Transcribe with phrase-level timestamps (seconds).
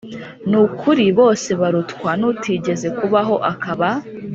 [0.49, 3.89] Ni ukuri bose barutwa n utigeze kubaho akaba